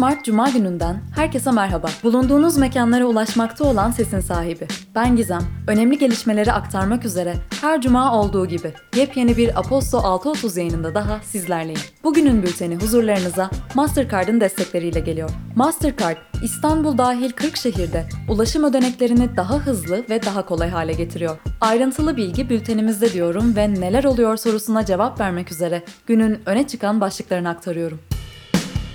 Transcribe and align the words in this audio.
Mart 0.00 0.24
Cuma 0.24 0.48
gününden 0.48 1.02
herkese 1.16 1.50
merhaba. 1.50 1.90
Bulunduğunuz 2.02 2.56
mekanlara 2.56 3.04
ulaşmakta 3.04 3.64
olan 3.64 3.90
sesin 3.90 4.20
sahibi. 4.20 4.66
Ben 4.94 5.16
Gizem. 5.16 5.42
Önemli 5.68 5.98
gelişmeleri 5.98 6.52
aktarmak 6.52 7.04
üzere 7.04 7.34
her 7.60 7.80
cuma 7.80 8.20
olduğu 8.20 8.46
gibi 8.46 8.72
yepyeni 8.96 9.36
bir 9.36 9.58
Aposto 9.58 9.98
6.30 9.98 10.58
yayınında 10.58 10.94
daha 10.94 11.20
sizlerleyim. 11.22 11.80
Bugünün 12.04 12.42
bülteni 12.42 12.76
huzurlarınıza 12.76 13.50
Mastercard'ın 13.74 14.40
destekleriyle 14.40 15.00
geliyor. 15.00 15.30
Mastercard, 15.56 16.16
İstanbul 16.42 16.98
dahil 16.98 17.30
40 17.30 17.56
şehirde 17.56 18.08
ulaşım 18.28 18.64
ödeneklerini 18.64 19.36
daha 19.36 19.58
hızlı 19.58 20.04
ve 20.10 20.22
daha 20.22 20.46
kolay 20.46 20.68
hale 20.70 20.92
getiriyor. 20.92 21.38
Ayrıntılı 21.60 22.16
bilgi 22.16 22.50
bültenimizde 22.50 23.12
diyorum 23.12 23.56
ve 23.56 23.74
neler 23.74 24.04
oluyor 24.04 24.36
sorusuna 24.36 24.84
cevap 24.84 25.20
vermek 25.20 25.52
üzere 25.52 25.82
günün 26.06 26.40
öne 26.46 26.66
çıkan 26.66 27.00
başlıklarını 27.00 27.48
aktarıyorum. 27.48 28.00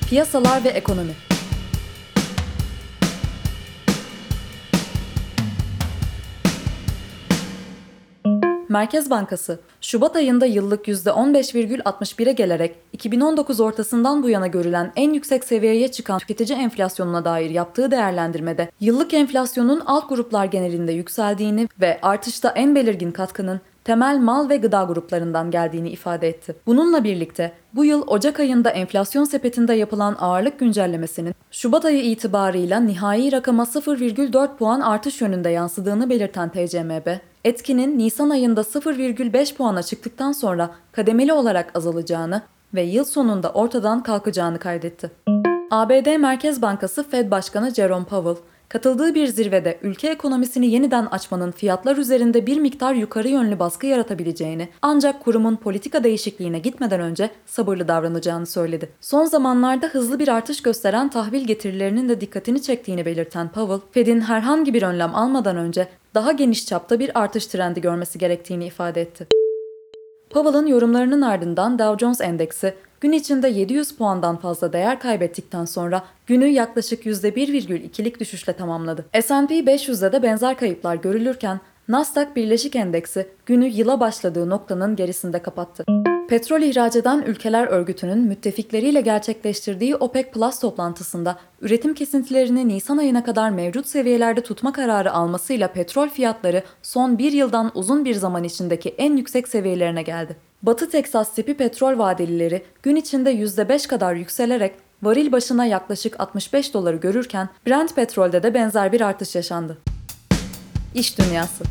Piyasalar 0.10 0.64
ve 0.64 0.70
ekonomi. 0.70 1.12
Merkez 8.70 9.10
Bankası, 9.10 9.60
Şubat 9.82 10.16
ayında 10.16 10.46
yıllık 10.46 10.88
%15,61'e 10.88 12.32
gelerek 12.32 12.76
2019 12.94 13.60
ortasından 13.60 14.24
bu 14.24 14.30
yana 14.30 14.48
görülen 14.48 14.92
en 14.96 15.14
yüksek 15.14 15.44
seviyeye 15.44 15.92
çıkan 15.92 16.20
tüketici 16.20 16.60
enflasyonuna 16.60 17.26
dair 17.26 17.50
yaptığı 17.50 17.92
değerlendirmede 17.92 18.72
yıllık 18.80 19.14
enflasyonun 19.14 19.80
alt 19.86 20.10
gruplar 20.10 20.46
genelinde 20.46 20.92
yükseldiğini 20.92 21.68
ve 21.82 22.00
artışta 22.02 22.50
en 22.50 22.76
belirgin 22.76 23.12
katkının 23.12 23.62
temel 23.86 24.20
mal 24.20 24.50
ve 24.50 24.58
gıda 24.58 24.84
gruplarından 24.84 25.52
geldiğini 25.52 25.90
ifade 25.90 26.28
etti. 26.28 26.56
Bununla 26.66 27.04
birlikte 27.04 27.52
bu 27.74 27.86
yıl 27.86 28.04
Ocak 28.08 28.40
ayında 28.40 28.70
enflasyon 28.70 29.24
sepetinde 29.24 29.74
yapılan 29.74 30.16
ağırlık 30.20 30.60
güncellemesinin 30.60 31.36
Şubat 31.52 31.86
ayı 31.86 32.04
itibarıyla 32.04 32.80
nihai 32.80 33.32
rakama 33.32 33.64
0,4 33.64 34.58
puan 34.58 34.80
artış 34.80 35.22
yönünde 35.22 35.50
yansıdığını 35.50 36.10
belirten 36.10 36.50
TCMB, 36.50 37.08
etkinin 37.44 37.98
Nisan 37.98 38.30
ayında 38.30 38.62
0,5 38.62 39.56
puana 39.56 39.84
çıktıktan 39.84 40.32
sonra 40.32 40.70
kademeli 40.92 41.34
olarak 41.34 41.78
azalacağını 41.78 42.42
ve 42.74 42.82
yıl 42.82 43.04
sonunda 43.04 43.50
ortadan 43.50 44.04
kalkacağını 44.04 44.60
kaydetti. 44.60 45.12
ABD 45.72 46.18
Merkez 46.18 46.62
Bankası 46.62 47.10
Fed 47.10 47.32
Başkanı 47.32 47.74
Jerome 47.74 48.06
Powell, 48.06 48.44
katıldığı 48.70 49.16
bir 49.16 49.28
zirvede 49.28 49.80
ülke 49.82 50.08
ekonomisini 50.10 50.68
yeniden 50.68 51.06
açmanın 51.06 51.52
fiyatlar 51.52 51.98
üzerinde 51.98 52.48
bir 52.48 52.60
miktar 52.60 52.94
yukarı 52.94 53.28
yönlü 53.28 53.60
baskı 53.60 53.88
yaratabileceğini 53.88 54.70
ancak 54.82 55.24
kurumun 55.24 55.56
politika 55.56 56.04
değişikliğine 56.04 56.60
gitmeden 56.60 57.00
önce 57.00 57.30
sabırlı 57.46 57.88
davranacağını 57.88 58.46
söyledi. 58.46 58.90
Son 59.02 59.26
zamanlarda 59.26 59.88
hızlı 59.88 60.20
bir 60.20 60.28
artış 60.28 60.62
gösteren 60.62 61.10
tahvil 61.10 61.48
getirilerinin 61.48 62.10
de 62.10 62.22
dikkatini 62.22 62.62
çektiğini 62.62 63.06
belirten 63.06 63.52
Powell, 63.52 63.80
Fed'in 63.92 64.22
herhangi 64.22 64.74
bir 64.74 64.82
önlem 64.84 65.16
almadan 65.16 65.58
önce 65.58 65.88
daha 66.16 66.32
geniş 66.32 66.66
çapta 66.66 67.00
bir 67.00 67.20
artış 67.20 67.48
trendi 67.48 67.82
görmesi 67.82 68.20
gerektiğini 68.20 68.66
ifade 68.66 69.02
etti. 69.02 69.28
Powell'ın 70.30 70.68
yorumlarının 70.68 71.22
ardından 71.22 71.80
Dow 71.80 72.06
Jones 72.06 72.22
Endeksi 72.22 72.74
gün 73.06 73.12
içinde 73.12 73.50
700 73.50 73.92
puandan 73.92 74.38
fazla 74.38 74.74
değer 74.74 75.00
kaybettikten 75.00 75.66
sonra 75.66 76.04
günü 76.28 76.46
yaklaşık 76.46 77.06
%1,2'lik 77.06 78.20
düşüşle 78.20 78.54
tamamladı. 78.54 79.06
S&P 79.22 79.60
500'de 79.60 80.12
de 80.12 80.24
benzer 80.24 80.58
kayıplar 80.58 80.96
görülürken 80.96 81.60
Nasdaq 81.88 82.28
Birleşik 82.36 82.76
Endeksi 82.76 83.28
günü 83.46 83.66
yıla 83.66 84.00
başladığı 84.00 84.50
noktanın 84.50 84.96
gerisinde 84.96 85.40
kapattı. 85.42 85.86
Petrol 86.30 86.62
ihraç 86.62 86.96
eden 86.96 87.24
ülkeler 87.28 87.68
örgütünün 87.68 88.20
müttefikleriyle 88.20 89.02
gerçekleştirdiği 89.02 89.96
OPEC 89.96 90.32
Plus 90.32 90.60
toplantısında 90.60 91.38
üretim 91.62 91.94
kesintilerini 91.94 92.68
Nisan 92.68 92.98
ayına 92.98 93.24
kadar 93.24 93.50
mevcut 93.50 93.88
seviyelerde 93.88 94.42
tutma 94.42 94.74
kararı 94.74 95.14
almasıyla 95.14 95.68
petrol 95.68 96.10
fiyatları 96.10 96.64
son 96.82 97.18
bir 97.18 97.32
yıldan 97.32 97.72
uzun 97.76 98.06
bir 98.06 98.16
zaman 98.16 98.44
içindeki 98.44 98.90
en 98.90 99.18
yüksek 99.18 99.48
seviyelerine 99.48 100.02
geldi. 100.02 100.36
Batı 100.64 100.90
Teksas 100.90 101.34
tipi 101.34 101.54
petrol 101.54 101.98
vadelileri 101.98 102.64
gün 102.84 102.96
içinde 102.96 103.34
%5 103.34 103.88
kadar 103.88 104.16
yükselerek 104.16 104.74
varil 105.04 105.32
başına 105.32 105.66
yaklaşık 105.66 106.20
65 106.20 106.74
doları 106.74 106.96
görürken 106.96 107.50
Brent 107.68 107.96
petrolde 107.96 108.44
de 108.44 108.54
benzer 108.54 108.92
bir 108.92 109.02
artış 109.02 109.36
yaşandı. 109.36 109.78
İş 110.96 111.20
Dünyası 111.20 111.64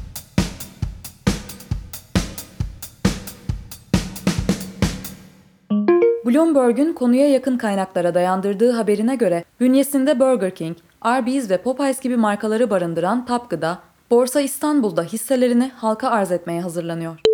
Bloomberg'un 6.26 6.92
konuya 6.92 7.28
yakın 7.30 7.58
kaynaklara 7.58 8.14
dayandırdığı 8.14 8.70
haberine 8.70 9.16
göre 9.16 9.44
bünyesinde 9.60 10.20
Burger 10.20 10.54
King, 10.54 10.76
Arby's 11.00 11.50
ve 11.50 11.56
Popeyes 11.56 12.00
gibi 12.00 12.16
markaları 12.16 12.70
barındıran 12.70 13.26
Tap 13.26 13.50
Gıda, 13.50 13.78
Borsa 14.10 14.40
İstanbul'da 14.40 15.02
hisselerini 15.02 15.70
halka 15.76 16.08
arz 16.08 16.32
etmeye 16.32 16.60
hazırlanıyor. 16.60 17.33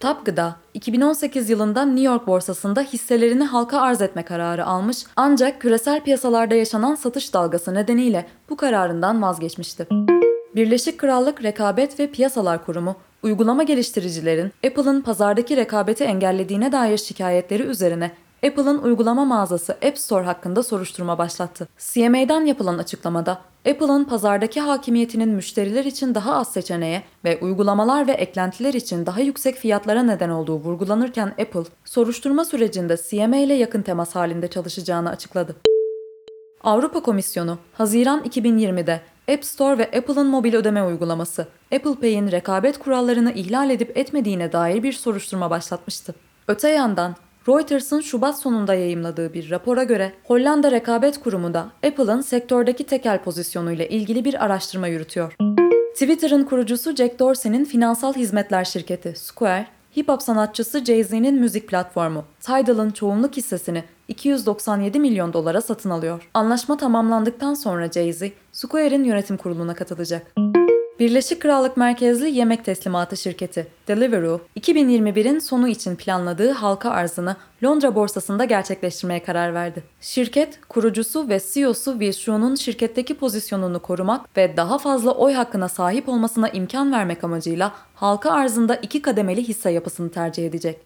Tap 0.00 0.26
Gıda, 0.26 0.56
2018 0.74 1.50
yılında 1.50 1.84
New 1.84 2.02
York 2.02 2.26
borsasında 2.26 2.80
hisselerini 2.80 3.44
halka 3.44 3.80
arz 3.80 4.02
etme 4.02 4.22
kararı 4.22 4.66
almış 4.66 5.04
ancak 5.16 5.60
küresel 5.60 6.00
piyasalarda 6.00 6.54
yaşanan 6.54 6.94
satış 6.94 7.34
dalgası 7.34 7.74
nedeniyle 7.74 8.26
bu 8.50 8.56
kararından 8.56 9.22
vazgeçmişti. 9.22 9.86
Birleşik 10.56 10.98
Krallık 10.98 11.42
Rekabet 11.42 12.00
ve 12.00 12.06
Piyasalar 12.06 12.64
Kurumu, 12.64 12.96
uygulama 13.22 13.62
geliştiricilerin 13.62 14.52
Apple'ın 14.66 15.00
pazardaki 15.00 15.56
rekabeti 15.56 16.04
engellediğine 16.04 16.72
dair 16.72 16.98
şikayetleri 16.98 17.62
üzerine 17.62 18.10
Apple'ın 18.46 18.78
uygulama 18.78 19.24
mağazası 19.24 19.72
App 19.72 19.98
Store 19.98 20.24
hakkında 20.24 20.62
soruşturma 20.62 21.18
başlattı. 21.18 21.68
CMA'dan 21.78 22.44
yapılan 22.44 22.78
açıklamada 22.78 23.38
Apple'ın 23.68 24.04
pazardaki 24.04 24.60
hakimiyetinin 24.60 25.28
müşteriler 25.28 25.84
için 25.84 26.14
daha 26.14 26.34
az 26.34 26.52
seçeneğe 26.52 27.02
ve 27.24 27.38
uygulamalar 27.40 28.06
ve 28.06 28.12
eklentiler 28.12 28.74
için 28.74 29.06
daha 29.06 29.20
yüksek 29.20 29.56
fiyatlara 29.56 30.02
neden 30.02 30.28
olduğu 30.30 30.56
vurgulanırken 30.56 31.26
Apple, 31.26 31.64
soruşturma 31.84 32.44
sürecinde 32.44 32.96
CMA 33.10 33.36
ile 33.36 33.54
yakın 33.54 33.82
temas 33.82 34.14
halinde 34.14 34.48
çalışacağını 34.48 35.10
açıkladı. 35.10 35.56
Avrupa 36.64 37.02
Komisyonu, 37.02 37.58
Haziran 37.72 38.22
2020'de 38.24 39.00
App 39.32 39.44
Store 39.44 39.78
ve 39.78 39.84
Apple'ın 39.84 40.26
mobil 40.26 40.54
ödeme 40.54 40.82
uygulaması, 40.82 41.46
Apple 41.74 41.94
Pay'in 41.94 42.30
rekabet 42.30 42.78
kurallarını 42.78 43.32
ihlal 43.32 43.70
edip 43.70 43.96
etmediğine 43.96 44.52
dair 44.52 44.82
bir 44.82 44.92
soruşturma 44.92 45.50
başlatmıştı. 45.50 46.14
Öte 46.48 46.68
yandan 46.68 47.16
Reuters'ın 47.48 48.00
Şubat 48.00 48.38
sonunda 48.38 48.74
yayımladığı 48.74 49.34
bir 49.34 49.50
rapora 49.50 49.84
göre 49.84 50.12
Hollanda 50.24 50.70
Rekabet 50.70 51.20
Kurumu 51.20 51.54
da 51.54 51.60
Apple'ın 51.86 52.20
sektördeki 52.20 52.84
tekel 52.84 53.22
pozisyonuyla 53.22 53.84
ilgili 53.84 54.24
bir 54.24 54.44
araştırma 54.44 54.86
yürütüyor. 54.86 55.36
Twitter'ın 55.92 56.44
kurucusu 56.44 56.94
Jack 56.96 57.18
Dorsey'nin 57.18 57.64
finansal 57.64 58.14
hizmetler 58.14 58.64
şirketi 58.64 59.14
Square, 59.16 59.66
hip 59.96 60.08
hop 60.08 60.22
sanatçısı 60.22 60.84
Jay-Z'nin 60.84 61.34
müzik 61.34 61.68
platformu 61.68 62.24
Tidal'ın 62.40 62.90
çoğunluk 62.90 63.36
hissesini 63.36 63.84
297 64.08 65.00
milyon 65.00 65.32
dolara 65.32 65.60
satın 65.60 65.90
alıyor. 65.90 66.28
Anlaşma 66.34 66.76
tamamlandıktan 66.76 67.54
sonra 67.54 67.86
Jay-Z, 67.86 68.32
Square'in 68.52 69.04
yönetim 69.04 69.36
kuruluna 69.36 69.74
katılacak. 69.74 70.32
Birleşik 71.00 71.42
Krallık 71.42 71.76
merkezli 71.76 72.30
yemek 72.30 72.64
teslimatı 72.64 73.16
şirketi 73.16 73.66
Deliveroo, 73.88 74.40
2021'in 74.60 75.38
sonu 75.38 75.68
için 75.68 75.96
planladığı 75.96 76.50
halka 76.50 76.90
arzını 76.90 77.36
Londra 77.64 77.94
borsasında 77.94 78.44
gerçekleştirmeye 78.44 79.22
karar 79.22 79.54
verdi. 79.54 79.82
Şirket, 80.00 80.60
kurucusu 80.68 81.28
ve 81.28 81.40
CEO'su 81.52 81.92
Will 81.92 82.12
Shu'nun 82.12 82.54
şirketteki 82.54 83.14
pozisyonunu 83.14 83.82
korumak 83.82 84.36
ve 84.36 84.56
daha 84.56 84.78
fazla 84.78 85.10
oy 85.10 85.32
hakkına 85.32 85.68
sahip 85.68 86.08
olmasına 86.08 86.48
imkan 86.48 86.92
vermek 86.92 87.24
amacıyla 87.24 87.72
halka 87.94 88.30
arzında 88.30 88.74
iki 88.74 89.02
kademeli 89.02 89.48
hisse 89.48 89.70
yapısını 89.70 90.10
tercih 90.10 90.46
edecek. 90.46 90.80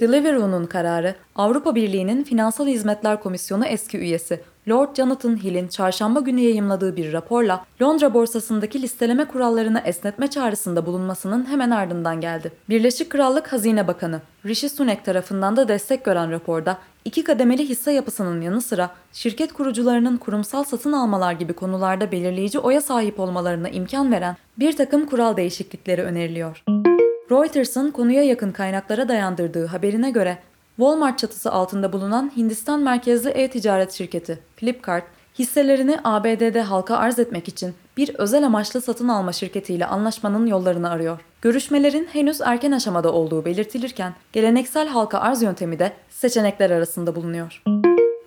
Deliveroo'nun 0.00 0.66
kararı, 0.66 1.14
Avrupa 1.36 1.74
Birliği'nin 1.74 2.24
Finansal 2.24 2.66
Hizmetler 2.66 3.20
Komisyonu 3.20 3.66
eski 3.66 3.98
üyesi 3.98 4.40
Lord 4.68 4.96
Jonathan 4.96 5.36
Hill'in 5.36 5.68
çarşamba 5.68 6.20
günü 6.20 6.40
yayımladığı 6.40 6.96
bir 6.96 7.12
raporla 7.12 7.64
Londra 7.82 8.14
borsasındaki 8.14 8.82
listeleme 8.82 9.24
kurallarını 9.24 9.82
esnetme 9.84 10.30
çağrısında 10.30 10.86
bulunmasının 10.86 11.50
hemen 11.50 11.70
ardından 11.70 12.20
geldi. 12.20 12.52
Birleşik 12.68 13.10
Krallık 13.10 13.52
Hazine 13.52 13.88
Bakanı 13.88 14.20
Rishi 14.44 14.68
Sunak 14.68 15.04
tarafından 15.04 15.56
da 15.56 15.68
destek 15.68 16.04
gören 16.04 16.30
raporda 16.30 16.78
iki 17.04 17.24
kademeli 17.24 17.68
hisse 17.68 17.92
yapısının 17.92 18.40
yanı 18.40 18.60
sıra 18.60 18.90
şirket 19.12 19.52
kurucularının 19.52 20.16
kurumsal 20.16 20.64
satın 20.64 20.92
almalar 20.92 21.32
gibi 21.32 21.52
konularda 21.52 22.12
belirleyici 22.12 22.58
oya 22.58 22.80
sahip 22.80 23.20
olmalarına 23.20 23.68
imkan 23.68 24.12
veren 24.12 24.36
bir 24.58 24.76
takım 24.76 25.06
kural 25.06 25.36
değişiklikleri 25.36 26.02
öneriliyor. 26.02 26.64
Reuters'ın 27.30 27.90
konuya 27.90 28.22
yakın 28.22 28.52
kaynaklara 28.52 29.08
dayandırdığı 29.08 29.66
haberine 29.66 30.10
göre 30.10 30.38
Walmart 30.78 31.18
çatısı 31.18 31.52
altında 31.52 31.92
bulunan 31.92 32.32
Hindistan 32.36 32.80
merkezli 32.80 33.30
e-ticaret 33.30 33.92
şirketi 33.92 34.38
Flipkart, 34.56 35.04
hisselerini 35.38 35.98
ABD'de 36.04 36.62
halka 36.62 36.96
arz 36.96 37.18
etmek 37.18 37.48
için 37.48 37.74
bir 37.96 38.14
özel 38.14 38.46
amaçlı 38.46 38.80
satın 38.80 39.08
alma 39.08 39.32
şirketiyle 39.32 39.86
anlaşmanın 39.86 40.46
yollarını 40.46 40.90
arıyor. 40.90 41.20
Görüşmelerin 41.42 42.08
henüz 42.12 42.40
erken 42.40 42.72
aşamada 42.72 43.12
olduğu 43.12 43.44
belirtilirken, 43.44 44.14
geleneksel 44.32 44.88
halka 44.88 45.18
arz 45.18 45.42
yöntemi 45.42 45.78
de 45.78 45.92
seçenekler 46.10 46.70
arasında 46.70 47.16
bulunuyor. 47.16 47.62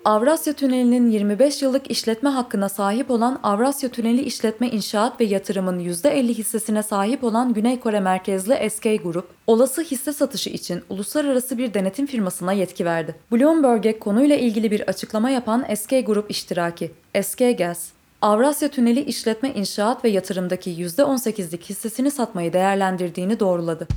Avrasya 0.04 0.52
Tüneli'nin 0.52 1.10
25 1.10 1.62
yıllık 1.62 1.90
işletme 1.90 2.30
hakkına 2.30 2.68
sahip 2.68 3.10
olan 3.10 3.40
Avrasya 3.42 3.88
Tüneli 3.88 4.22
İşletme 4.22 4.68
İnşaat 4.68 5.20
ve 5.20 5.24
Yatırım'ın 5.24 5.80
%50 5.80 6.28
hissesine 6.28 6.82
sahip 6.82 7.24
olan 7.24 7.54
Güney 7.54 7.80
Kore 7.80 8.00
merkezli 8.00 8.70
SK 8.70 8.82
Grup, 8.82 9.28
olası 9.46 9.82
hisse 9.82 10.12
satışı 10.12 10.50
için 10.50 10.82
uluslararası 10.90 11.58
bir 11.58 11.74
denetim 11.74 12.06
firmasına 12.06 12.52
yetki 12.52 12.84
verdi. 12.84 13.14
Bloomberg'e 13.32 13.98
konuyla 13.98 14.36
ilgili 14.36 14.70
bir 14.70 14.80
açıklama 14.80 15.30
yapan 15.30 15.66
SK 15.76 15.90
Grup 16.06 16.30
iştiraki, 16.30 16.90
SK 17.22 17.58
Gas, 17.58 17.88
Avrasya 18.22 18.68
Tüneli 18.68 19.00
İşletme 19.00 19.52
İnşaat 19.54 20.04
ve 20.04 20.08
Yatırım'daki 20.08 20.70
%18'lik 20.70 21.70
hissesini 21.70 22.10
satmayı 22.10 22.52
değerlendirdiğini 22.52 23.40
doğruladı. 23.40 23.88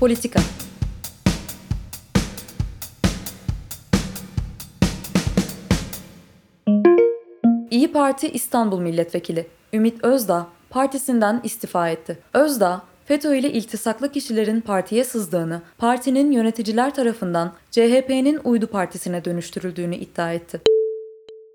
Politika 0.00 0.40
Parti 7.96 8.28
İstanbul 8.28 8.80
Milletvekili 8.80 9.46
Ümit 9.72 10.04
Özdağ 10.04 10.46
partisinden 10.70 11.40
istifa 11.44 11.88
etti. 11.88 12.18
Özdağ, 12.34 12.82
FETÖ 13.04 13.36
ile 13.36 13.52
iltisaklı 13.52 14.12
kişilerin 14.12 14.60
partiye 14.60 15.04
sızdığını, 15.04 15.62
partinin 15.78 16.30
yöneticiler 16.30 16.94
tarafından 16.94 17.52
CHP'nin 17.70 18.40
uydu 18.44 18.66
partisine 18.66 19.24
dönüştürüldüğünü 19.24 19.96
iddia 19.96 20.32
etti. 20.32 20.60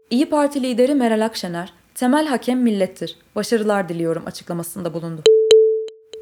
İyi 0.10 0.30
Parti 0.30 0.64
lideri 0.64 0.96
Meral 0.96 1.26
Akşener, 1.26 1.74
temel 1.96 2.28
hakem 2.28 2.60
millettir, 2.60 3.18
başarılar 3.36 3.90
diliyorum 3.90 4.24
açıklamasında 4.26 4.94
bulundu. 4.94 5.24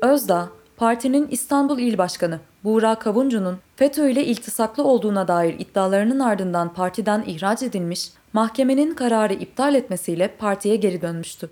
Özdağ, 0.01 0.49
partinin 0.77 1.27
İstanbul 1.31 1.79
İl 1.79 1.97
Başkanı 1.97 2.39
Buğra 2.63 2.95
Kavuncu'nun 2.95 3.57
FETÖ 3.75 4.09
ile 4.09 4.25
iltisaklı 4.25 4.83
olduğuna 4.83 5.27
dair 5.27 5.59
iddialarının 5.59 6.19
ardından 6.19 6.73
partiden 6.73 7.23
ihraç 7.27 7.63
edilmiş, 7.63 8.09
mahkemenin 8.33 8.93
kararı 8.93 9.33
iptal 9.33 9.75
etmesiyle 9.75 10.27
partiye 10.27 10.75
geri 10.75 11.01
dönmüştü. 11.01 11.49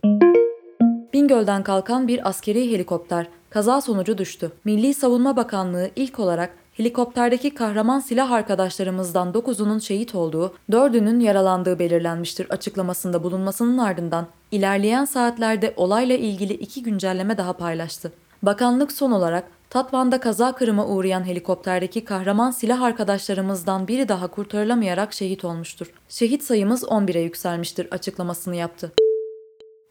Bingöl'den 1.14 1.64
kalkan 1.64 2.08
bir 2.08 2.30
askeri 2.30 2.72
helikopter 2.72 3.28
kaza 3.50 3.82
sonucu 3.82 4.18
düştü. 4.18 4.52
Milli 4.66 4.94
Savunma 4.94 5.36
Bakanlığı 5.36 5.90
ilk 5.96 6.20
olarak 6.20 6.50
helikopterdeki 6.74 7.54
kahraman 7.54 8.00
silah 8.00 8.32
arkadaşlarımızdan 8.32 9.32
9'unun 9.32 9.82
şehit 9.82 10.16
olduğu, 10.16 10.56
4'ünün 10.72 11.20
yaralandığı 11.20 11.80
belirlenmiştir 11.80 12.50
açıklamasında 12.50 13.24
bulunmasının 13.24 13.78
ardından 13.78 14.28
ilerleyen 14.52 15.06
saatlerde 15.06 15.74
olayla 15.78 16.16
ilgili 16.16 16.54
iki 16.54 16.84
güncelleme 16.84 17.38
daha 17.38 17.54
paylaştı. 17.54 18.12
Bakanlık 18.44 18.92
son 18.92 19.12
olarak 19.12 19.44
Tatvan'da 19.70 20.20
kaza 20.20 20.56
kırıma 20.56 20.88
uğrayan 20.88 21.28
helikopterdeki 21.28 22.06
kahraman 22.06 22.52
silah 22.52 22.82
arkadaşlarımızdan 22.82 23.88
biri 23.88 24.10
daha 24.10 24.28
kurtarılamayarak 24.28 25.14
şehit 25.14 25.46
olmuştur. 25.46 25.94
Şehit 26.10 26.44
sayımız 26.44 26.84
11'e 26.84 27.22
yükselmiştir 27.22 27.88
açıklamasını 27.92 28.56
yaptı. 28.56 28.92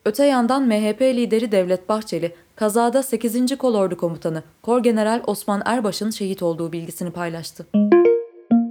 Öte 0.04 0.24
yandan 0.24 0.66
MHP 0.66 1.00
lideri 1.00 1.52
Devlet 1.52 1.88
Bahçeli, 1.88 2.34
kazada 2.56 3.02
8. 3.02 3.58
Kolordu 3.58 3.96
Komutanı 3.96 4.42
Korgeneral 4.62 5.22
Osman 5.26 5.62
Erbaş'ın 5.64 6.10
şehit 6.10 6.42
olduğu 6.42 6.72
bilgisini 6.72 7.10
paylaştı. 7.10 7.66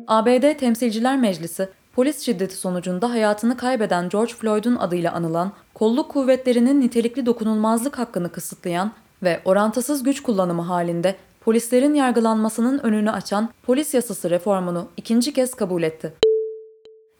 ABD 0.07 0.57
Temsilciler 0.57 1.17
Meclisi, 1.17 1.69
polis 1.95 2.19
şiddeti 2.19 2.55
sonucunda 2.55 3.09
hayatını 3.09 3.57
kaybeden 3.57 4.09
George 4.09 4.33
Floyd'un 4.33 4.75
adıyla 4.75 5.11
anılan, 5.11 5.51
kolluk 5.73 6.11
kuvvetlerinin 6.11 6.81
nitelikli 6.81 7.25
dokunulmazlık 7.25 7.99
hakkını 7.99 8.31
kısıtlayan 8.31 8.91
ve 9.23 9.41
orantısız 9.45 10.03
güç 10.03 10.23
kullanımı 10.23 10.61
halinde 10.61 11.15
polislerin 11.41 11.93
yargılanmasının 11.93 12.79
önünü 12.79 13.11
açan 13.11 13.49
polis 13.63 13.93
yasası 13.93 14.29
reformunu 14.29 14.87
ikinci 14.97 15.33
kez 15.33 15.53
kabul 15.53 15.83
etti. 15.83 16.13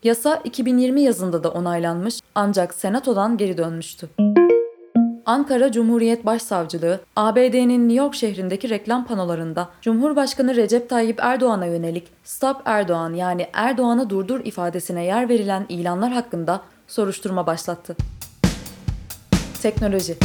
Yasa 0.04 0.42
2020 0.44 1.02
yazında 1.02 1.44
da 1.44 1.52
onaylanmış 1.52 2.20
ancak 2.36 2.74
Senato'dan 2.74 3.38
geri 3.38 3.58
dönmüştü. 3.58 4.10
Ankara 5.26 5.72
Cumhuriyet 5.72 6.26
Başsavcılığı, 6.26 7.00
ABD'nin 7.16 7.90
New 7.90 8.04
York 8.04 8.16
şehrindeki 8.16 8.70
reklam 8.70 9.06
panolarında 9.06 9.70
Cumhurbaşkanı 9.82 10.56
Recep 10.56 10.90
Tayyip 10.90 11.20
Erdoğan'a 11.22 11.66
yönelik 11.66 12.08
Stop 12.24 12.62
Erdoğan 12.66 13.14
yani 13.14 13.48
Erdoğan'ı 13.54 14.10
durdur 14.10 14.40
ifadesine 14.44 15.06
yer 15.06 15.30
verilen 15.30 15.66
ilanlar 15.70 16.12
hakkında 16.12 16.62
soruşturma 16.88 17.48
başlattı. 17.48 17.96
Teknoloji 19.62 20.18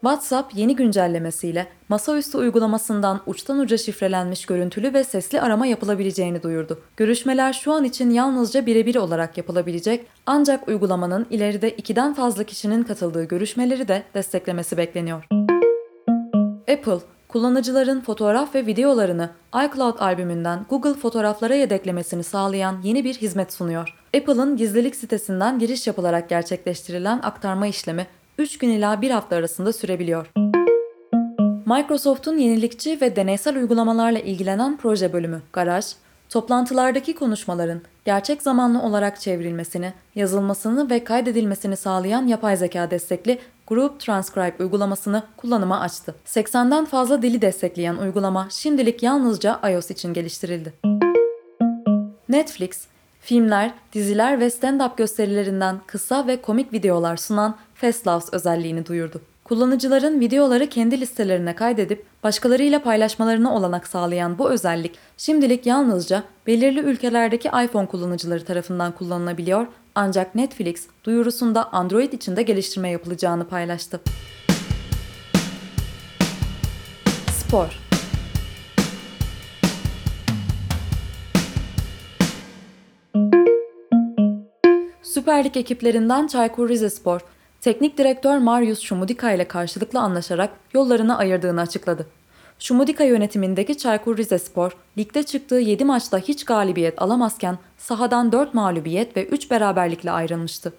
WhatsApp 0.00 0.54
yeni 0.56 0.76
güncellemesiyle 0.76 1.66
masaüstü 1.88 2.38
uygulamasından 2.38 3.20
uçtan 3.26 3.58
uca 3.58 3.76
şifrelenmiş 3.76 4.46
görüntülü 4.46 4.94
ve 4.94 5.04
sesli 5.04 5.40
arama 5.40 5.66
yapılabileceğini 5.66 6.42
duyurdu. 6.42 6.82
Görüşmeler 6.96 7.52
şu 7.52 7.72
an 7.72 7.84
için 7.84 8.10
yalnızca 8.10 8.66
birebir 8.66 8.96
olarak 8.96 9.38
yapılabilecek 9.38 10.06
ancak 10.26 10.68
uygulamanın 10.68 11.26
ileride 11.30 11.70
ikiden 11.70 12.14
fazla 12.14 12.44
kişinin 12.44 12.82
katıldığı 12.82 13.24
görüşmeleri 13.24 13.88
de 13.88 14.02
desteklemesi 14.14 14.76
bekleniyor. 14.76 15.26
Apple, 16.72 16.98
kullanıcıların 17.28 18.00
fotoğraf 18.00 18.54
ve 18.54 18.66
videolarını 18.66 19.30
iCloud 19.54 19.98
albümünden 19.98 20.66
Google 20.70 20.94
Fotoğraflara 20.94 21.54
yedeklemesini 21.54 22.24
sağlayan 22.24 22.80
yeni 22.82 23.04
bir 23.04 23.14
hizmet 23.14 23.52
sunuyor. 23.52 23.94
Apple'ın 24.16 24.56
gizlilik 24.56 24.96
sitesinden 24.96 25.58
giriş 25.58 25.86
yapılarak 25.86 26.28
gerçekleştirilen 26.28 27.20
aktarma 27.22 27.66
işlemi 27.66 28.06
3 28.38 28.58
gün 28.58 28.70
ila 28.70 29.02
1 29.02 29.10
hafta 29.10 29.36
arasında 29.36 29.72
sürebiliyor. 29.72 30.30
Microsoft'un 31.66 32.38
yenilikçi 32.38 33.00
ve 33.00 33.16
deneysel 33.16 33.56
uygulamalarla 33.56 34.18
ilgilenen 34.18 34.76
proje 34.76 35.12
bölümü 35.12 35.42
Garaj, 35.52 35.86
toplantılardaki 36.28 37.14
konuşmaların 37.14 37.80
gerçek 38.04 38.42
zamanlı 38.42 38.82
olarak 38.82 39.20
çevrilmesini, 39.20 39.92
yazılmasını 40.14 40.90
ve 40.90 41.04
kaydedilmesini 41.04 41.76
sağlayan 41.76 42.26
yapay 42.26 42.56
zeka 42.56 42.90
destekli 42.90 43.38
Group 43.66 44.00
Transcribe 44.00 44.64
uygulamasını 44.64 45.22
kullanıma 45.36 45.80
açtı. 45.80 46.14
80'den 46.26 46.84
fazla 46.84 47.22
dili 47.22 47.42
destekleyen 47.42 47.96
uygulama 47.96 48.48
şimdilik 48.50 49.02
yalnızca 49.02 49.60
iOS 49.70 49.90
için 49.90 50.14
geliştirildi. 50.14 50.72
Netflix, 52.28 52.86
filmler, 53.20 53.74
diziler 53.92 54.40
ve 54.40 54.46
stand-up 54.46 54.96
gösterilerinden 54.96 55.80
kısa 55.86 56.26
ve 56.26 56.42
komik 56.42 56.72
videolar 56.72 57.16
sunan 57.16 57.56
Fastloves 57.80 58.28
özelliğini 58.32 58.86
duyurdu. 58.86 59.20
Kullanıcıların 59.44 60.20
videoları 60.20 60.68
kendi 60.68 61.00
listelerine 61.00 61.54
kaydedip 61.54 62.04
başkalarıyla 62.22 62.82
paylaşmalarına 62.82 63.54
olanak 63.54 63.86
sağlayan 63.88 64.38
bu 64.38 64.50
özellik 64.50 64.98
şimdilik 65.16 65.66
yalnızca 65.66 66.24
belirli 66.46 66.80
ülkelerdeki 66.80 67.48
iPhone 67.48 67.86
kullanıcıları 67.86 68.44
tarafından 68.44 68.92
kullanılabiliyor 68.92 69.66
ancak 69.94 70.34
Netflix 70.34 70.86
duyurusunda 71.04 71.72
Android 71.72 72.12
için 72.12 72.36
de 72.36 72.42
geliştirme 72.42 72.90
yapılacağını 72.90 73.48
paylaştı. 73.48 74.00
Spor 77.30 77.78
Süper 85.02 85.44
Lig 85.44 85.56
ekiplerinden 85.56 86.26
Çaykur 86.26 86.68
Rizespor, 86.68 87.20
teknik 87.60 87.98
direktör 87.98 88.38
Marius 88.38 88.80
Şumudika 88.80 89.32
ile 89.32 89.48
karşılıklı 89.48 90.00
anlaşarak 90.00 90.50
yollarını 90.74 91.18
ayırdığını 91.18 91.60
açıkladı. 91.60 92.06
Şumudika 92.58 93.04
yönetimindeki 93.04 93.78
Çaykur 93.78 94.16
Rizespor, 94.16 94.76
ligde 94.98 95.22
çıktığı 95.22 95.58
7 95.58 95.84
maçta 95.84 96.18
hiç 96.18 96.44
galibiyet 96.44 97.02
alamazken 97.02 97.58
sahadan 97.78 98.32
4 98.32 98.54
mağlubiyet 98.54 99.16
ve 99.16 99.24
3 99.24 99.50
beraberlikle 99.50 100.10
ayrılmıştı. 100.10 100.72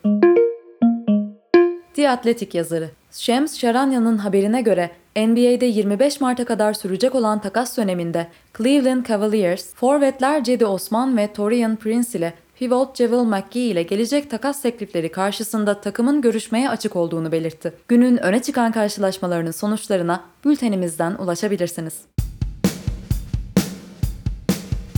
The 1.93 2.09
Athletic 2.09 2.57
yazarı 2.57 2.89
Shams 3.12 3.57
Charania'nın 3.57 4.17
haberine 4.17 4.62
göre 4.62 4.91
NBA'de 5.15 5.65
25 5.65 6.21
Mart'a 6.21 6.45
kadar 6.45 6.74
sürecek 6.74 7.15
olan 7.15 7.41
takas 7.41 7.77
döneminde 7.77 8.27
Cleveland 8.57 9.05
Cavaliers, 9.05 9.75
forvetler 9.75 10.43
Cedi 10.43 10.65
Osman 10.65 11.17
ve 11.17 11.33
Torian 11.33 11.75
Prince 11.75 12.19
ile 12.19 12.33
pivot 12.60 12.98
Javel 12.98 13.24
McGee 13.24 13.62
ile 13.62 13.84
gelecek 13.84 14.30
takas 14.30 14.62
teklifleri 14.62 15.12
karşısında 15.12 15.82
takımın 15.82 16.22
görüşmeye 16.22 16.70
açık 16.70 16.96
olduğunu 16.96 17.32
belirtti. 17.32 17.74
Günün 17.88 18.18
öne 18.18 18.42
çıkan 18.42 18.72
karşılaşmalarının 18.72 19.51
sonuçlarına 19.51 20.24
bültenimizden 20.46 21.16
ulaşabilirsiniz. 21.16 21.94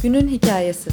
Günün 0.04 0.28
hikayesi 0.28 0.90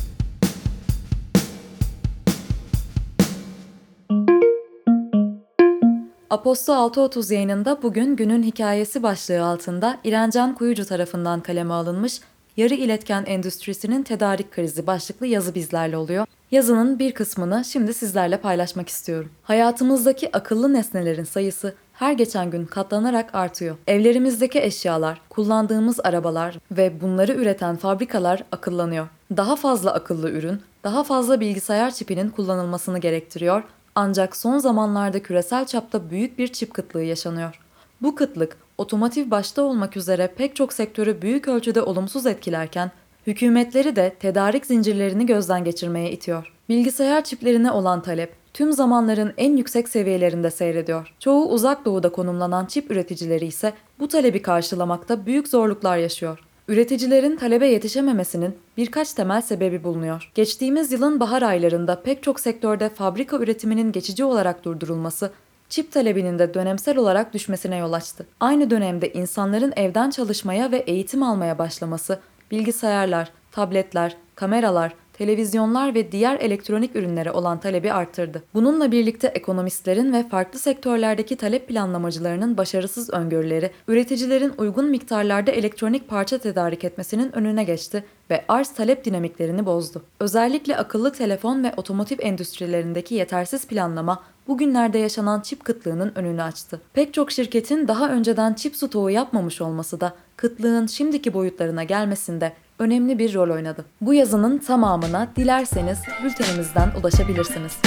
Aposto 6.30 6.72
6.30 6.72 7.34
yayınında 7.34 7.82
bugün 7.82 8.16
günün 8.16 8.42
hikayesi 8.42 9.02
başlığı 9.02 9.44
altında 9.44 9.98
İrencan 10.04 10.54
Kuyucu 10.54 10.84
tarafından 10.84 11.40
kaleme 11.40 11.74
alınmış 11.74 12.20
yarı 12.58 12.74
iletken 12.74 13.24
endüstrisinin 13.26 14.02
tedarik 14.02 14.52
krizi 14.52 14.86
başlıklı 14.86 15.26
yazı 15.26 15.54
bizlerle 15.54 15.96
oluyor. 15.96 16.26
Yazının 16.50 16.98
bir 16.98 17.12
kısmını 17.12 17.64
şimdi 17.64 17.94
sizlerle 17.94 18.36
paylaşmak 18.36 18.88
istiyorum. 18.88 19.30
Hayatımızdaki 19.42 20.36
akıllı 20.36 20.72
nesnelerin 20.72 21.24
sayısı 21.24 21.74
her 21.92 22.12
geçen 22.12 22.50
gün 22.50 22.66
katlanarak 22.66 23.34
artıyor. 23.34 23.76
Evlerimizdeki 23.86 24.60
eşyalar, 24.60 25.20
kullandığımız 25.28 26.00
arabalar 26.04 26.58
ve 26.70 27.00
bunları 27.00 27.32
üreten 27.32 27.76
fabrikalar 27.76 28.44
akıllanıyor. 28.52 29.06
Daha 29.36 29.56
fazla 29.56 29.94
akıllı 29.94 30.30
ürün, 30.30 30.60
daha 30.84 31.04
fazla 31.04 31.40
bilgisayar 31.40 31.90
çipinin 31.90 32.30
kullanılmasını 32.30 32.98
gerektiriyor 32.98 33.62
ancak 33.94 34.36
son 34.36 34.58
zamanlarda 34.58 35.22
küresel 35.22 35.66
çapta 35.66 36.10
büyük 36.10 36.38
bir 36.38 36.48
çip 36.48 36.74
kıtlığı 36.74 37.02
yaşanıyor. 37.02 37.60
Bu 38.02 38.14
kıtlık, 38.14 38.56
otomotiv 38.78 39.30
başta 39.30 39.62
olmak 39.62 39.96
üzere 39.96 40.34
pek 40.36 40.56
çok 40.56 40.72
sektörü 40.72 41.22
büyük 41.22 41.48
ölçüde 41.48 41.82
olumsuz 41.82 42.26
etkilerken, 42.26 42.90
hükümetleri 43.26 43.96
de 43.96 44.14
tedarik 44.20 44.66
zincirlerini 44.66 45.26
gözden 45.26 45.64
geçirmeye 45.64 46.10
itiyor. 46.10 46.52
Bilgisayar 46.68 47.24
çiplerine 47.24 47.70
olan 47.70 48.02
talep, 48.02 48.32
tüm 48.54 48.72
zamanların 48.72 49.32
en 49.36 49.56
yüksek 49.56 49.88
seviyelerinde 49.88 50.50
seyrediyor. 50.50 51.14
Çoğu 51.18 51.48
uzak 51.48 51.84
doğuda 51.84 52.12
konumlanan 52.12 52.66
çip 52.66 52.90
üreticileri 52.90 53.46
ise 53.46 53.72
bu 54.00 54.08
talebi 54.08 54.42
karşılamakta 54.42 55.26
büyük 55.26 55.48
zorluklar 55.48 55.96
yaşıyor. 55.96 56.38
Üreticilerin 56.68 57.36
talebe 57.36 57.66
yetişememesinin 57.66 58.56
birkaç 58.76 59.12
temel 59.12 59.42
sebebi 59.42 59.84
bulunuyor. 59.84 60.30
Geçtiğimiz 60.34 60.92
yılın 60.92 61.20
bahar 61.20 61.42
aylarında 61.42 62.02
pek 62.02 62.22
çok 62.22 62.40
sektörde 62.40 62.88
fabrika 62.88 63.36
üretiminin 63.38 63.92
geçici 63.92 64.24
olarak 64.24 64.64
durdurulması, 64.64 65.30
çip 65.68 65.92
talebinin 65.92 66.38
de 66.38 66.54
dönemsel 66.54 66.96
olarak 66.96 67.34
düşmesine 67.34 67.76
yol 67.76 67.92
açtı. 67.92 68.26
Aynı 68.40 68.70
dönemde 68.70 69.12
insanların 69.12 69.72
evden 69.76 70.10
çalışmaya 70.10 70.72
ve 70.72 70.76
eğitim 70.76 71.22
almaya 71.22 71.58
başlaması, 71.58 72.20
bilgisayarlar, 72.50 73.32
tabletler, 73.52 74.16
kameralar, 74.34 74.94
televizyonlar 75.18 75.94
ve 75.94 76.12
diğer 76.12 76.40
elektronik 76.40 76.96
ürünlere 76.96 77.30
olan 77.32 77.60
talebi 77.60 77.92
arttırdı. 77.92 78.42
Bununla 78.54 78.92
birlikte 78.92 79.26
ekonomistlerin 79.26 80.12
ve 80.12 80.28
farklı 80.28 80.58
sektörlerdeki 80.58 81.36
talep 81.36 81.68
planlamacılarının 81.68 82.56
başarısız 82.56 83.10
öngörüleri, 83.10 83.70
üreticilerin 83.88 84.52
uygun 84.58 84.86
miktarlarda 84.86 85.50
elektronik 85.50 86.08
parça 86.08 86.38
tedarik 86.38 86.84
etmesinin 86.84 87.36
önüne 87.36 87.64
geçti 87.64 88.04
ve 88.30 88.44
arz 88.48 88.68
talep 88.68 89.04
dinamiklerini 89.04 89.66
bozdu. 89.66 90.02
Özellikle 90.20 90.76
akıllı 90.76 91.12
telefon 91.12 91.64
ve 91.64 91.72
otomotiv 91.76 92.16
endüstrilerindeki 92.20 93.14
yetersiz 93.14 93.66
planlama 93.66 94.22
bugünlerde 94.48 94.98
yaşanan 94.98 95.40
çip 95.40 95.64
kıtlığının 95.64 96.12
önünü 96.14 96.42
açtı. 96.42 96.80
Pek 96.92 97.14
çok 97.14 97.32
şirketin 97.32 97.88
daha 97.88 98.10
önceden 98.10 98.54
çip 98.54 98.76
stoğu 98.76 99.10
yapmamış 99.10 99.60
olması 99.60 100.00
da 100.00 100.12
kıtlığın 100.36 100.86
şimdiki 100.86 101.34
boyutlarına 101.34 101.84
gelmesinde 101.84 102.52
önemli 102.78 103.18
bir 103.18 103.34
rol 103.34 103.50
oynadı. 103.50 103.84
Bu 104.00 104.14
yazının 104.14 104.58
tamamına 104.58 105.28
dilerseniz 105.36 105.98
bültenimizden 106.24 106.90
ulaşabilirsiniz. 107.00 107.78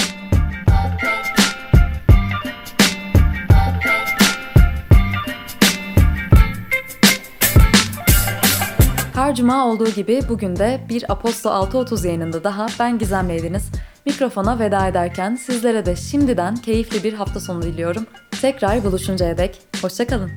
Her 9.13 9.35
cuma 9.35 9.67
olduğu 9.67 9.89
gibi 9.89 10.19
bugün 10.29 10.55
de 10.55 10.81
bir 10.89 11.11
Aposto 11.11 11.49
6.30 11.49 12.07
yayınında 12.07 12.43
daha 12.43 12.67
ben 12.79 12.97
Gizem'leydiniz. 12.97 13.63
Mikrofona 14.05 14.59
veda 14.59 14.87
ederken 14.87 15.35
sizlere 15.35 15.85
de 15.85 15.95
şimdiden 15.95 16.55
keyifli 16.55 17.03
bir 17.03 17.13
hafta 17.13 17.39
sonu 17.39 17.61
diliyorum. 17.61 18.05
Tekrar 18.41 18.83
buluşuncaya 18.83 19.37
dek 19.37 19.61
hoşçakalın. 19.81 20.31